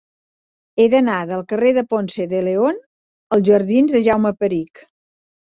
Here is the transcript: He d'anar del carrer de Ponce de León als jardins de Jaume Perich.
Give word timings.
He 0.77 0.85
d'anar 0.93 1.17
del 1.31 1.43
carrer 1.51 1.73
de 1.79 1.83
Ponce 1.91 2.25
de 2.31 2.41
León 2.47 2.81
als 3.37 3.47
jardins 3.53 3.95
de 3.99 4.03
Jaume 4.09 4.35
Perich. 4.43 4.85